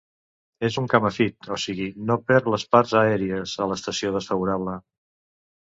[0.69, 4.79] És un camèfit, o sigui, no perd les parts aèries a l'estació desfavorable.